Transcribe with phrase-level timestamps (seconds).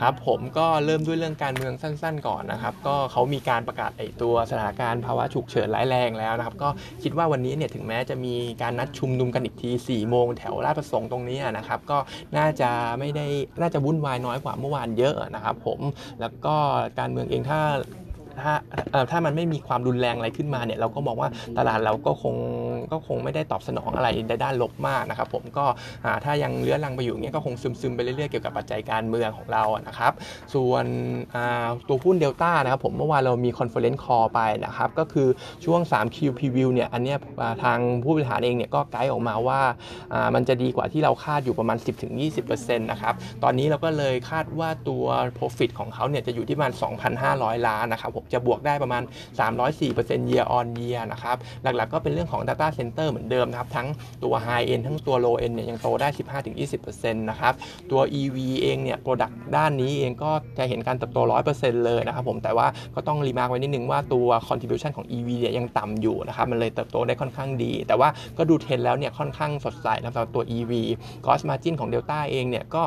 [0.00, 6.68] ครับผมก็เริ่มด้วยเรื่องการเมืองสั้น ๆ ก่อนนะครับ ก็เขามีการประกาศไอ้ตัวสถานการณ์ภาวะฉุกเฉินร้ายแรงแล้วนะครับ ก็
[7.02, 11.98] คิดว่าวันนี้เนี่ยถึงแม้จะมีการนัดชุมนุมกันอีกที4โมงแถวราชประสงค์ตรงนี้นะครับ ก็
[12.36, 13.26] น่าจะไม่ได้
[13.60, 15.80] น่าจะวุ่นวายน้อยกว่าเมื่อวานเยอะนะครับ ผม
[16.20, 16.54] แล้วก็
[16.98, 17.60] การเมืองเองถ้า
[18.42, 18.52] ถ้า
[19.10, 21.28] ถ้ามันไม่มีความรุนแรงอะไรขึ้นมาเนี่ยเราก็มองว่า
[21.58, 22.34] ตลาดเราก็คง
[22.92, 25.64] ก็คงไม่ได้ตอบสนองอะไรในด้านลบมากนะครับผมก็
[26.24, 30.12] ถ้ายังเรื้อรังไปอยู่เงี้ยก็คงซึมๆไปเรื่อยๆเกี่ยวกับปัจจัยการเมืองของเรานะครับ
[30.54, 30.84] ส่วน
[31.88, 35.28] ตัวหุ้นเดลต้านะครับผมเมื่อวานเรามี conference call ไปนะครับก็คือ
[35.64, 37.18] ช่วง 3Q Preview เนี่ยอันเนี้ย
[37.64, 39.60] ทางผู้บริหารเองเนี่ยก็ไกด์ออกมาว่า
[40.34, 41.78] มันจะดีกว่าที่เราคาดอยู่ประมาณ
[42.26, 45.04] 10-20%นะครับตอนนี้เราก็เลยคาดว่าตัว
[45.38, 46.72] profit ของเขาเนี่ยจะอยู่ที่ประมาณ
[47.20, 49.02] 2,500 ล้านนะครับผมจะบวกได้ประมาณ
[49.66, 53.88] 304% year on year นะครับ หลักๆก็เป็นเรื่องของ data center เหมือนเดิมนะครับ ทั้ง
[54.24, 56.08] ตัว high end ทั้งตัว low end เนี่ยยังโตได้
[56.58, 57.54] 15-20%นะครับ
[57.90, 61.18] ตัว EV เองเนี่ย product ด้านนี้เองก็จะเห็นการเติบโต
[61.52, 70.72] 100%เลยนะครับผม แต่ว่าก็ต้อง remark ไว้นิดนึงว่าตัว contribution ของ EV เนี่ยยังต่ำอยู่นะครับ มันเลยเติบโตได้ค่อนข้างดี แต่ว่าก็ดูเทรนแล้วเนี่ยค่อนข้างสดใสนะสำหรับตัว EV
[71.24, 72.82] gross margin ของ Delta เองเนี่ยก็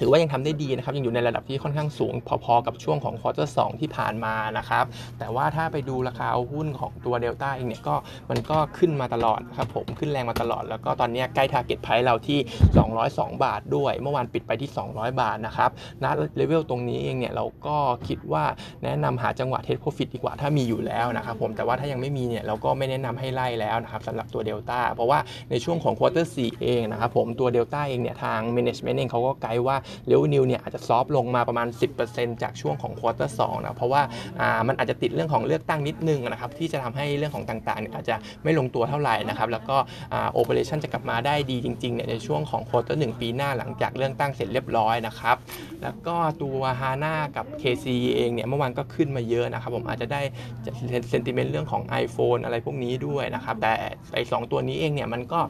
[0.00, 4.84] ถือว่ายังทำได้ดีนะครับยังอยู่ในระดับที่ค่อนข้างสูงพอๆ กับช่วงของควอเตอร์สที่ผ่านมานะครับ
[5.18, 7.94] แต่ว่าถ้าไปดูราคาหุ้นของตัวเดลต้าเองเนี่ยก็
[8.30, 12.38] มันก็ขึ้นมาตลอดครับผมขึ้นแรงมาตลอด แล้วก็ตอนนี้ใกล้ target price เราที่
[12.92, 15.70] 202 บาทด้วย เมื่อวานปิดไปที่ 200 บาทนะครับ
[16.02, 16.04] ณ
[16.36, 17.76] เลเวลตรงนี้เองเนี่ยเราก็
[18.08, 18.44] คิดว่า
[18.84, 25.18] แนะนำหาจังหวะ take profit ดีกว่าถ้ามีอยู่แล้วนะครับผมแต่ว่าถ้ายังไม่มีเนี่ยเราก็ไม่แนะนำให้ไล่แล้วนะครับสำหรับตัวเดลต้าเพราะว่า
[25.50, 29.76] ในช่วงของ quarter สี่เองนะครับผมตัวเดลต้าเองเนี่ยทาง management เองเขาก็ไกด์ว่า
[30.06, 31.68] revenue เนี่ยอาจจะ soft ลงมาประมาณ
[32.04, 34.02] 10%จากช่วงของ quarter สามนะเพราะว่า
[34.68, 39.76] มันอาจจะติดเรื่องของเลือกตั้งนิดนึงนะครับที่จะทำให้เรื่องของต่างๆอาจจะไม่ลงตัวเท่าไหร่นะครับแล้วก็
[40.32, 45.36] operation จะกลับมาได้ดีจริงๆเนี่ยในช่วงของ quarter หนึ่งปีหน้าหลังจากเลือกตั้งเสร็จเรียบร้อยนะครับ
[45.82, 50.20] แล้วก็ตัว Hana กับ KCE เองเนี่ยเมื่อวานก็ขึ้นมาเยอะนะครับผมอาจจะได้
[51.10, 53.72] sentiment เรื่องของ iPhone อะไรพวกนี้ด้วยนะครับแต่
[54.14, 55.40] ไอ้สองตัวนี้เองเนี่ยมันก็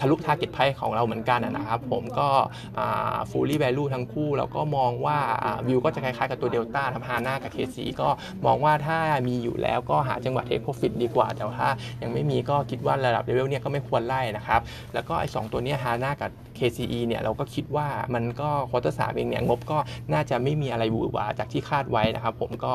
[0.00, 2.28] ทะลุ target price ของเราเหมือนกันนะครับผมก็
[3.30, 5.18] fully value ทั้งคู่เราก็มองว่า
[5.66, 8.08] วิวก็จะคล้ายๆกับตัวเดลต้ง Hana กับ KCE ก็
[8.46, 8.98] มองว่าถ้า
[9.28, 11.68] มีอยู่แล้วก็หาจังหวะ take profit ดีกว่า แต่ถ้า
[12.02, 14.60] ยังไม่มีก็คิดว่าระดับเลเวลเนี่ยก็ไม่ควรไล่นะครับ
[14.94, 19.78] แล้วก็ไอ้สองตัวนี้ Hana กับ KCE เนี่ยเราก็คิดว่ามันก็ quarter สามเองเนี่ยงบก็
[20.12, 22.72] น่าจะไม่มีอะไรหวือหวาจากที่คาดไว้นะครับ ผมก็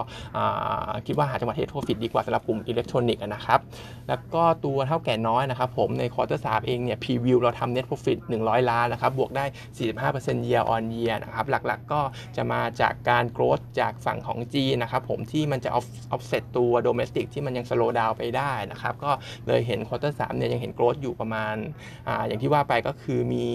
[1.05, 3.59] คิดว่าหาจังหวะ take profit ดีกว่าสำหรับกลุ่มอิเล็กทรอนิกส์นะครับ
[4.09, 9.45] แล้วก็ตัวเถ้าแก่น้อยนะครับผมใน quarter สามเองเนี่ย preview เราทำ net profit 100ล้านนะครับบวกได้
[9.95, 12.01] 45% year on year นะครับหลักๆก็
[12.35, 15.77] จะมาจากการ growth จากฝั่งของจีนนะครับผมที่มันจะอ
[16.11, 19.11] อฟเซตตัว domestic ที่มันยัง slow down ไปได้นะครับก็
[19.47, 21.55] เลยเห็น quarter สามเนี่ยยังเห็น growth อยู่ประมาณ
[22.07, 23.47] ออย่างที่ว่าไปก็คือมี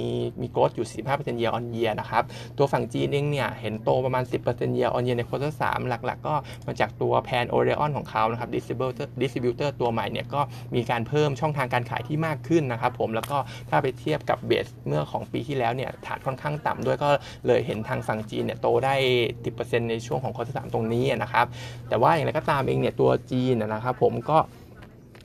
[0.42, 2.24] มี growth อยู่45% year on year นะครับ
[2.58, 6.34] ตัวฝั่งจีนเองเนี่ย เห็นโตประมาณ 10% year on year ใน quarter สามหลัก ๆ ก็
[6.66, 10.40] มาจากตัว Pan Orion ของเขานะครับ distributor distributor ตัวใหม่เนี่ย ก็
[10.74, 13.38] มีการเพิ่มช่องทางการขายที่มากขึ้นนะครับผมแล้วก็
[13.70, 17.08] ถ้าไปเทียบกับ base เมื่อของปีที่แล้วเนี่ยฐานค่อนข้างต่ำด้วยก็
[17.46, 18.94] เลยเห็นทางฝั่งจีนเนี่ยโตได้
[19.42, 21.46] 10%ในช่วงของ quarter สามตรงนี้นะครับ
[21.88, 24.38] แต่ว่าอย่างไรก็ตามเองเนี่ยตัวจีนนะครับผมก็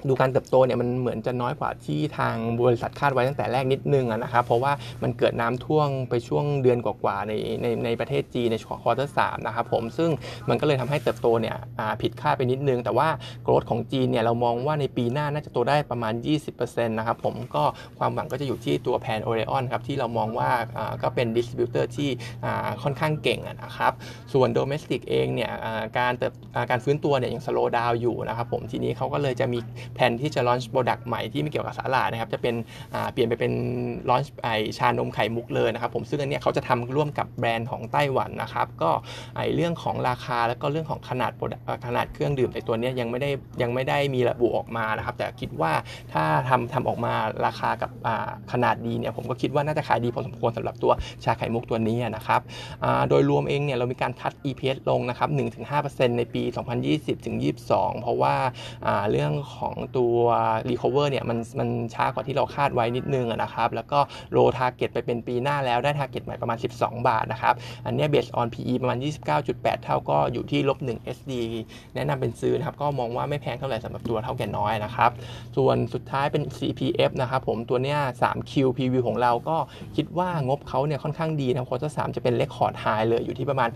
[0.07, 4.71] ดูการเติบโตเนี่ยมันเหมือนจะน้อยกว่าที่ทางบริษัทคาดไว้ตั้งแต่แรกนิดนึงนะครับเพราะว่า
[5.03, 10.09] มันเกิดน้ำท่วมไปช่วงเดือนกว่าๆในในในประเทศจีนใน quarter สามนะครับผมซึ่ง
[10.49, 11.55] มันก็เลยทำให้เติบโตเนี่ย
[12.01, 13.07] ผิดคาดไปนิดนึง แต่ว่า
[13.43, 16.13] growth ของจีนเนี่ยเรามองว่าในปีหน้าน่าจะโตได้ประมาณ
[16.51, 17.63] 20%นะครับผมก็
[17.99, 20.51] ความหวังก็จะอยู่ที่ตัว Pan Orion ครับที่เรามองว่า
[21.03, 22.09] ก็เป็น distributor ที่
[22.83, 23.93] ค่อนข้างเก่งนะครับ
[24.33, 25.51] ส่วน domestic เองเนี่ย
[25.97, 26.33] การเติบ
[26.69, 29.59] การฟื้นตัวเนี่ยยัง slow down อยู่นะครับผมทีนี้เขาก็เลยจะมี
[29.95, 32.55] แผนที่จะ launch product ใหม่ที่ไม่เกี่ยวกับสาหร่ายนะครับจะเป็น
[33.13, 33.53] เปลี่ยนไปเป็น
[34.09, 38.91] ลอนช์ไอชานมไข่มุกเลยนะครับผมซึ่งอันนี้เขาจะทำร่วมกับแบรนด์ของไต้หวันนะครับก็
[39.37, 41.31] ไอเรื่องของราคาแล้วก็เรื่องของขนาด
[41.85, 43.29] ขนาดเครื่องดื่มในตัวนี้ยังไม่ได้
[43.61, 45.71] ยังไม่ได้มีระบุออกมานะครับแต่คิดว่า
[46.13, 47.13] ถ้าทำทำออกมา
[47.45, 47.91] ราคากับ
[48.51, 50.91] ขนาดดีเนี่ยผมก็คิดว่าน่าจะขายดีพอสมควรสำหรับตัว
[51.23, 52.41] ชาไข่มุกตัวนี้นะครับ
[53.09, 55.29] โดยรวมเองเนี่ยเรามีการคัด EPS ลงนะครับ
[55.73, 56.43] 1-5%ในปี
[57.03, 58.35] 2020-22 เพราะว่า
[59.11, 60.15] เรื่องของของตัว
[60.69, 63.99] recover เนี่ยมันมันช้ากว่าที่เราคาดไว้นิดนึงนะครับ แล้วก็
[64.31, 67.53] roll target ไปเป็นปีหน้าแล้วได้ target ใหม่ประมาณ 12 บาทนะครับ
[67.85, 68.97] อันนี้ based on PE ประมาณ
[69.41, 71.31] 29.8 เท่าก็อยู่ที่ลบ1 SD
[71.95, 75.11] แนะนำเป็นซื้อนะครับ ก็มองว่าไม่แพงเท่าไหร่สำหรับตัวเถ้าแก่น้อยนะครับ
[75.57, 79.57] ส่วนสุดท้ายเป็น CPF นะครับผมตัวเนี้ย 3Q PV ของเราก็
[79.95, 83.69] คิดว่างบเขาเนี่ยค่อนข้างดีนะ quarter 3จะเป็น record high เลยอยู่ที่ประมาณ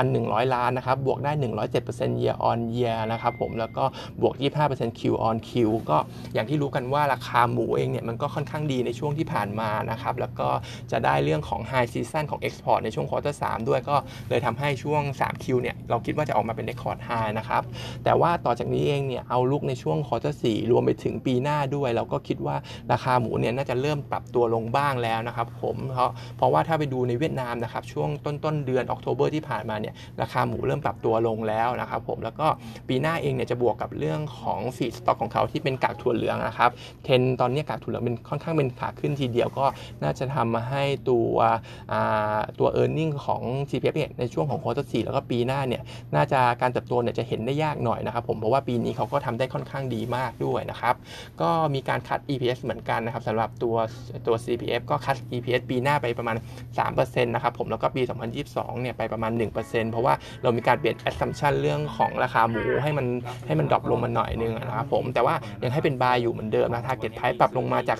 [0.00, 1.32] 6,100 ล้านนะครับบวกได้
[1.78, 3.84] 107% year on year นะครับผมแล้วก็
[4.20, 4.34] บวก
[4.66, 5.98] 25% Q on Q ก็
[6.34, 10.48] อย่างที่รู้กันว่าราคาหมูเองเนี่ยมันก็ค่อนข้างดีในช่วงที่ผ่านมานะครับแล้วก็
[10.92, 13.96] จะได้เรื่องของ High Season ของ Export ในช่วง quarter 3ด้วยก็
[14.30, 17.62] เลยทำให้ช่วง3Q เนี่ยเราคิดว่าจะออกมาเป็น Record High นะครับ
[18.04, 22.56] แต่ว่าต่อจากนี้เองเนี่ย outlook ในช่วง quarter 4รวมไปถึงปีหน้าด้วย เราก็คิดว่า
[22.92, 32.46] ราคาหมูเนี่ยน่าจะเริ่มปรับตัวลงบ้างแล้วนะครับผมเพราะเพราะว่าถ้าไปดูในเวียดนามนะครับช่วงต้นต้นเดือน October ที่ผ่านมาเนี่ยราคาหมูเริ่มปรับตัวลงแล้วนะครับผมแล้วก็
[32.88, 36.70] ปีหน้าเองเนี่ยจะบวกกับเรื่องของ feedstock ของเขาที่เป็นกากถั่วเหลืองนะครับ
[37.04, 39.66] เทรนด์ตอนนี้กากถั่วเหลืองเป็นค่อนข้างเป็นขาขึ้นทีเดียวก็
[40.02, 41.36] น่าจะทำมาให้ตัว
[42.58, 45.82] ตัว e a r n i n g ของ CPF เในช่วงของ quarter 4แล้วก็ปีหน้าเนี่ย
[46.14, 50.94] น่าจะการเติบโตเนี่ยจะเห็นได้ยากหน่อยนะครับผมเพราะว่าปีนี้เขาก็ทำได้ค่อนข้างดีมากด้วยนะครับ
[51.40, 53.76] ก็มีการคัด EPS เหมือนกันนะครับสำหรับตัว
[54.26, 56.36] ตัว CPF ก็ cut EPS ปีหน้าไปประมาณ
[56.78, 58.02] 3%นะครับผมแล้วก็ปี
[58.42, 59.32] 2022 เนี่ยไปประมาณ
[59.62, 63.06] 1%เพราะว่าเรามีการเปลี่ยน assumption เรื่องของราคาหมูให้มัน
[63.46, 67.98] ให้มัน drop ลงมาหน่อยนึงนะครับผมแต่ว่ายังให้เป็น buy อยู่เหมือนเดิมนะ target price ปรับลงมาจาก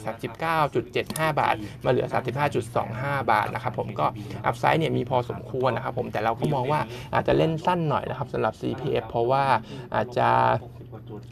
[0.64, 1.54] 39.75 บาท
[1.84, 2.06] มาเหลือ
[2.68, 4.06] 35.25 บาทนะครับผมก็
[4.46, 6.80] upside เนี่ยมีพอสมควรนะครับผมแต่เราก็มองว่า
[7.14, 9.44] อาจจะเล่นสั้นหน่อยนะครับสำหรับ CPF เพราะว่า
[9.94, 10.28] อาจจะ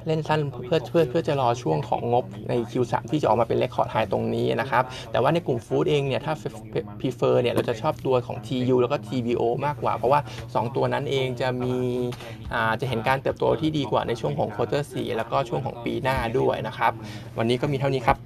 [0.06, 6.35] เล่นสั้นเพื่อเพื่อเพื่อจะรอช่วงของงบใน Q3 ที่จะออกมาเป็น record high ตรงนี้นะครับ แต่ว่าในกลุ่ม food เองเนี่ยถ้า
[7.00, 11.75] prefer เนี่ยเราจะชอบตัวของ TU แล้วก็ TVO มากกว่า เพราะว่า 2 ตัวนั้นเองจะมี
[12.55, 16.93] อ่าจะเห็นการเติบโตที่ดีกว่าในช่วงของ quarter 4แล้วก็ช่วงของปีหน้าด้วยนะครับ
[17.38, 18.23] วันนี้ก็มีเท่านี้ครับ